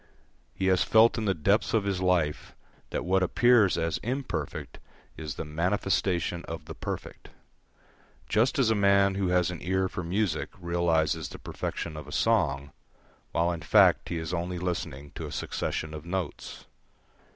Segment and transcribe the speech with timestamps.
[0.55, 2.55] He has felt in the depths of his life
[2.89, 4.79] that what appears as imperfect
[5.15, 7.29] is the manifestation of the perfect;
[8.27, 12.11] just as a man who has an ear for music realises the perfection of a
[12.11, 12.71] song,
[13.31, 16.65] while in fact he is only listening to a succession of notes.